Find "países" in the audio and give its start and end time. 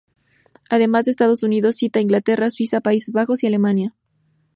2.81-3.13